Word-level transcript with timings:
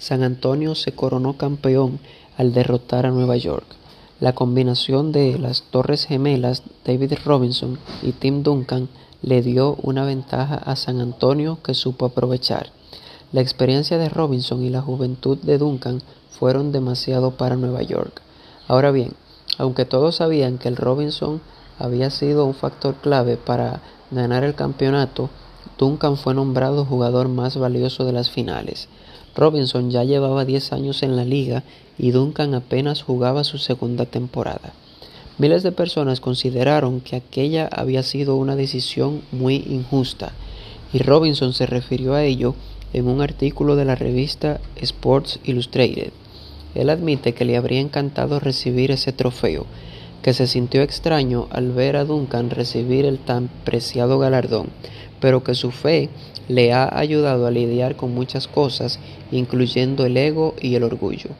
San 0.00 0.24
Antonio 0.24 0.74
se 0.74 0.90
coronó 0.90 1.36
campeón 1.36 2.00
al 2.36 2.52
derrotar 2.52 3.06
a 3.06 3.12
Nueva 3.12 3.36
York. 3.36 3.78
La 4.20 4.34
combinación 4.34 5.12
de 5.12 5.38
las 5.38 5.62
Torres 5.62 6.06
Gemelas 6.06 6.64
David 6.84 7.12
Robinson 7.24 7.78
y 8.02 8.10
Tim 8.10 8.42
Duncan 8.42 8.88
le 9.22 9.42
dio 9.42 9.76
una 9.80 10.04
ventaja 10.04 10.56
a 10.56 10.74
San 10.74 11.00
Antonio 11.00 11.58
que 11.62 11.72
supo 11.72 12.06
aprovechar. 12.06 12.72
La 13.30 13.42
experiencia 13.42 13.96
de 13.96 14.08
Robinson 14.08 14.64
y 14.64 14.70
la 14.70 14.82
juventud 14.82 15.38
de 15.38 15.58
Duncan 15.58 16.02
fueron 16.30 16.72
demasiado 16.72 17.36
para 17.36 17.54
Nueva 17.54 17.82
York. 17.82 18.20
Ahora 18.66 18.90
bien, 18.90 19.12
aunque 19.56 19.84
todos 19.84 20.16
sabían 20.16 20.58
que 20.58 20.66
el 20.66 20.76
Robinson 20.76 21.40
había 21.78 22.10
sido 22.10 22.44
un 22.44 22.54
factor 22.54 22.96
clave 22.96 23.36
para 23.36 23.82
ganar 24.10 24.42
el 24.42 24.56
campeonato, 24.56 25.30
Duncan 25.78 26.16
fue 26.16 26.34
nombrado 26.34 26.84
jugador 26.84 27.28
más 27.28 27.56
valioso 27.56 28.04
de 28.04 28.12
las 28.12 28.30
finales. 28.30 28.88
Robinson 29.36 29.90
ya 29.92 30.02
llevaba 30.02 30.44
10 30.44 30.72
años 30.72 31.04
en 31.04 31.14
la 31.14 31.24
liga 31.24 31.62
y 31.96 32.10
Duncan 32.10 32.54
apenas 32.54 33.02
jugaba 33.02 33.44
su 33.44 33.58
segunda 33.58 34.04
temporada. 34.04 34.72
Miles 35.38 35.62
de 35.62 35.70
personas 35.70 36.20
consideraron 36.20 37.00
que 37.00 37.14
aquella 37.14 37.68
había 37.70 38.02
sido 38.02 38.34
una 38.34 38.56
decisión 38.56 39.22
muy 39.30 39.64
injusta 39.68 40.32
y 40.92 40.98
Robinson 40.98 41.52
se 41.52 41.66
refirió 41.66 42.14
a 42.14 42.24
ello 42.24 42.56
en 42.92 43.06
un 43.06 43.20
artículo 43.20 43.76
de 43.76 43.84
la 43.84 43.94
revista 43.94 44.60
Sports 44.74 45.38
Illustrated. 45.44 46.10
Él 46.74 46.90
admite 46.90 47.34
que 47.34 47.44
le 47.44 47.56
habría 47.56 47.80
encantado 47.80 48.40
recibir 48.40 48.90
ese 48.90 49.12
trofeo, 49.12 49.66
que 50.22 50.32
se 50.32 50.48
sintió 50.48 50.82
extraño 50.82 51.46
al 51.50 51.70
ver 51.70 51.96
a 51.96 52.04
Duncan 52.04 52.50
recibir 52.50 53.04
el 53.04 53.18
tan 53.18 53.48
preciado 53.64 54.18
galardón, 54.18 54.70
pero 55.20 55.42
que 55.42 55.54
su 55.54 55.70
fe 55.70 56.08
le 56.48 56.72
ha 56.72 56.88
ayudado 56.98 57.46
a 57.46 57.50
lidiar 57.50 57.96
con 57.96 58.14
muchas 58.14 58.48
cosas, 58.48 58.98
incluyendo 59.30 60.06
el 60.06 60.16
ego 60.16 60.54
y 60.60 60.74
el 60.74 60.82
orgullo. 60.82 61.30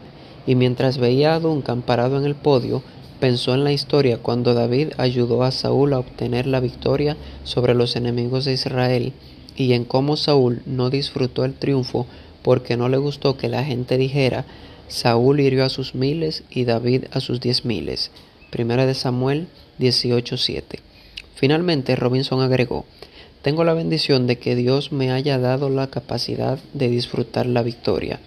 Y 0.47 0.55
mientras 0.55 0.99
veía 0.99 1.35
a 1.35 1.41
Duncan 1.41 1.83
parado 1.83 2.19
en 2.19 2.25
el 2.25 2.35
podio, 2.35 2.83
pensó 3.21 3.55
en 3.55 3.65
la 3.65 3.73
historia 3.73 4.19
cuando 4.19 4.55
David 4.55 4.89
ayudó 4.97 5.43
a 5.43 5.51
Saúl 5.51 5.93
a 5.93 5.99
obtener 5.99 6.47
la 6.47 6.61
victoria 6.61 7.17
sobre 7.45 7.75
los 7.75 7.97
enemigos 7.97 8.45
de 8.45 8.53
Israel 8.53 9.13
y 9.57 9.73
en 9.73 9.85
cómo 9.85 10.17
Saúl 10.17 10.63
no 10.67 10.89
disfrutó 10.89 11.45
el 11.45 11.55
triunfo 11.55 12.07
porque 12.43 12.77
no 12.77 12.89
le 12.89 12.97
gustó 12.97 13.37
que 13.37 13.49
la 13.49 13.65
gente 13.65 13.99
dijera 13.99 14.45
Saúl 14.87 15.41
hirió 15.41 15.65
a 15.65 15.69
sus 15.69 15.95
miles 15.95 16.45
y 16.49 16.65
David 16.65 17.07
a 17.13 17.21
sus 17.21 17.41
diez 17.41 17.65
miles. 17.65 18.11
Primera 18.51 18.87
de 18.87 18.95
Samuel 18.95 19.49
18:7. 19.79 20.81
Finalmente 21.35 21.95
Robinson 21.95 22.41
agregó 22.41 22.87
tengo 23.43 23.65
la 23.65 23.75
bendición 23.75 24.27
de 24.27 24.39
que 24.39 24.57
Dios 24.57 24.93
me 24.93 25.13
haya 25.13 25.39
dado 25.39 25.71
la 25.71 25.89
capacidad 25.89 26.59
de 26.73 26.89
disfrutar 26.89 27.47
la 27.47 27.63
victoria. 27.63 28.21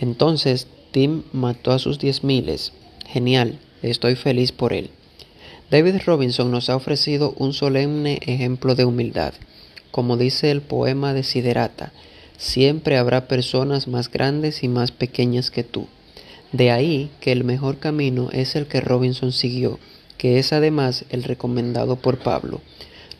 Entonces 0.00 0.66
Tim 0.92 1.22
mató 1.32 1.72
a 1.72 1.78
sus 1.78 1.98
diez 1.98 2.22
miles. 2.22 2.72
Genial, 3.06 3.58
estoy 3.82 4.14
feliz 4.14 4.52
por 4.52 4.72
él. 4.72 4.90
David 5.70 6.02
Robinson 6.04 6.50
nos 6.50 6.68
ha 6.68 6.76
ofrecido 6.76 7.34
un 7.38 7.54
solemne 7.54 8.20
ejemplo 8.26 8.74
de 8.74 8.84
humildad. 8.84 9.32
Como 9.90 10.16
dice 10.16 10.50
el 10.50 10.60
poema 10.60 11.14
de 11.14 11.22
Siderata, 11.22 11.92
siempre 12.36 12.98
habrá 12.98 13.26
personas 13.26 13.88
más 13.88 14.10
grandes 14.10 14.62
y 14.62 14.68
más 14.68 14.90
pequeñas 14.90 15.50
que 15.50 15.64
tú. 15.64 15.86
De 16.52 16.70
ahí 16.70 17.10
que 17.20 17.32
el 17.32 17.44
mejor 17.44 17.78
camino 17.78 18.28
es 18.32 18.54
el 18.54 18.66
que 18.66 18.80
Robinson 18.80 19.32
siguió, 19.32 19.78
que 20.18 20.38
es 20.38 20.52
además 20.52 21.06
el 21.08 21.24
recomendado 21.24 21.96
por 21.96 22.18
Pablo. 22.18 22.60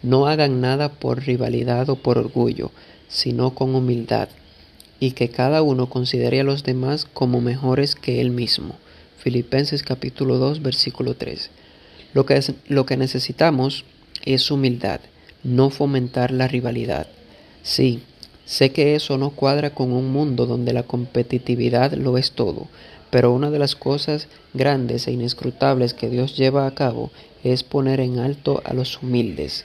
No 0.03 0.27
hagan 0.27 0.61
nada 0.61 0.89
por 0.89 1.25
rivalidad 1.25 1.89
o 1.89 1.95
por 1.97 2.19
orgullo, 2.19 2.73
sino 3.09 3.55
con 3.55 3.75
humildad, 3.77 4.29
y 4.99 5.13
que 5.13 5.29
cada 5.29 5.63
uno 5.63 5.89
considere 5.89 6.41
a 6.41 6.45
los 6.45 6.65
demás 6.65 7.05
como 7.05 7.41
mejores 7.41 7.95
que 7.95 8.21
él 8.21 8.31
mismo. 8.31 8.75
Filipenses 9.19 9.85
capítulo 9.85 10.39
2 10.39 10.61
versículo 10.61 11.15
3. 11.15 11.51
Lo 12.15 12.27
que, 12.27 12.37
es, 12.37 12.53
lo 12.67 12.85
que 12.85 12.97
necesitamos 12.97 13.85
es 14.25 14.51
humildad, 14.51 15.01
no 15.45 15.71
fomentar 15.71 16.33
la 16.33 16.49
rivalidad. 16.49 17.07
Sí, 17.63 18.03
sé 18.45 18.73
que 18.73 18.97
eso 18.97 19.19
no 19.19 19.31
cuadra 19.31 19.71
con 19.71 19.93
un 19.93 20.11
mundo 20.13 20.47
donde 20.47 20.73
la 20.73 20.83
competitividad 20.83 21.93
lo 21.93 22.19
es 22.19 22.33
todo, 22.33 22.67
pero 23.11 23.31
una 23.31 23.51
de 23.51 23.61
las 23.61 23.77
cosas 23.77 24.27
grandes 24.53 25.07
e 25.07 25.13
inescrutables 25.13 25.95
que 25.95 26.11
Dios 26.11 26.37
lleva 26.37 26.67
a 26.67 26.75
cabo 26.75 27.13
es 27.45 27.63
poner 27.63 28.01
en 28.01 28.19
alto 28.19 28.63
a 28.65 28.75
los 28.75 29.01
humildes. 29.01 29.65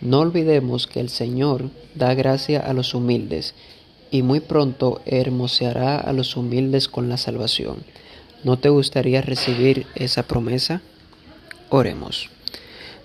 No 0.00 0.20
olvidemos 0.20 0.86
que 0.86 1.00
el 1.00 1.08
Señor 1.08 1.70
da 1.94 2.14
gracia 2.14 2.60
a 2.60 2.72
los 2.72 2.94
humildes 2.94 3.54
y 4.10 4.22
muy 4.22 4.40
pronto 4.40 5.02
hermoseará 5.06 5.98
a 5.98 6.12
los 6.12 6.36
humildes 6.36 6.88
con 6.88 7.08
la 7.08 7.16
salvación. 7.16 7.78
¿No 8.44 8.58
te 8.58 8.68
gustaría 8.68 9.22
recibir 9.22 9.86
esa 9.96 10.22
promesa? 10.22 10.82
Oremos. 11.68 12.30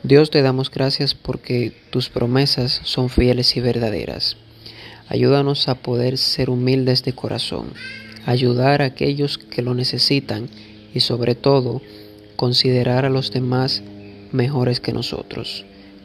Dios 0.04 0.30
te 0.30 0.42
damos 0.42 0.70
gracias 0.70 1.16
porque 1.16 1.74
tus 1.90 2.10
promesas 2.10 2.82
son 2.84 3.10
fieles 3.10 3.58
y 3.58 3.62
verdaderas. 3.62 4.38
Ayúdanos 5.10 5.68
a 5.70 5.76
poder 5.76 6.18
ser 6.18 6.50
humildes 6.50 7.04
de 7.04 7.14
corazón, 7.14 7.74
ayudar 8.26 8.82
a 8.82 8.86
aquellos 8.86 9.38
que 9.38 9.62
lo 9.62 9.74
necesitan 9.74 10.50
y 10.94 11.00
sobre 11.00 11.36
todo 11.36 11.82
considerar 12.36 13.06
a 13.06 13.10
los 13.10 13.32
demás 13.32 13.82
mejores 14.32 14.80
que 14.80 14.94
nosotros. 14.94 15.66